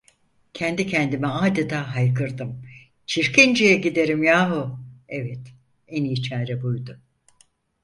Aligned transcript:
Kendi 0.53 0.87
kendime 0.87 1.27
adeta 1.27 1.95
haykırdım: 1.95 2.61
"Çirkince'ye 3.05 3.75
giderim 3.75 4.23
yahu!" 4.23 4.79
Evet, 5.07 5.47
en 5.87 6.03
iyi 6.03 6.23
çare 6.23 6.61
buydu. 6.63 6.99